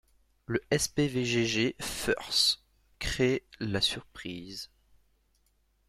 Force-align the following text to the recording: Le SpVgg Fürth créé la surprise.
Le 0.47 0.59
SpVgg 0.75 1.75
Fürth 1.79 2.63
créé 2.97 3.45
la 3.59 3.81
surprise. 3.81 4.71